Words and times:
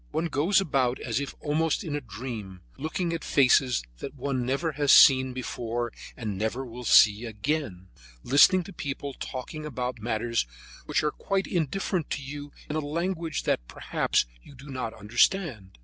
One 0.09 0.29
goes 0.29 0.59
about 0.59 0.97
as 0.99 1.19
if 1.19 1.35
almost 1.41 1.83
in 1.83 1.95
a 1.95 2.01
dream, 2.01 2.61
looking 2.75 3.13
at 3.13 3.23
faces 3.23 3.83
that 3.99 4.15
one 4.15 4.43
never 4.47 4.71
has 4.71 4.91
seen 4.91 5.31
before 5.31 5.93
and 6.17 6.39
never 6.39 6.65
will 6.65 6.85
see 6.85 7.25
again; 7.25 7.87
listening 8.23 8.63
to 8.63 8.73
people 8.73 9.13
talking 9.13 9.63
about 9.63 9.99
matters 10.01 10.47
which 10.87 11.03
are 11.03 11.11
quite 11.11 11.45
indifferent 11.45 12.09
to 12.09 12.23
you 12.23 12.51
in 12.67 12.75
a 12.75 12.79
language 12.79 13.43
that 13.43 13.67
perhaps 13.67 14.25
you 14.41 14.55
do 14.55 14.71
not 14.71 14.95
understand. 14.95 15.77